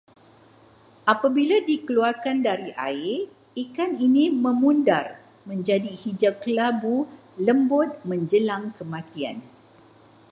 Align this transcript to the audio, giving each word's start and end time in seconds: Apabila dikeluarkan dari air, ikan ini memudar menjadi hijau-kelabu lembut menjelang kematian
Apabila 1.13 1.57
dikeluarkan 1.69 2.37
dari 2.47 2.71
air, 2.89 3.17
ikan 3.63 3.91
ini 4.07 4.25
memudar 4.45 5.05
menjadi 5.49 5.91
hijau-kelabu 6.03 6.97
lembut 7.45 7.89
menjelang 8.09 8.63
kematian 8.81 9.37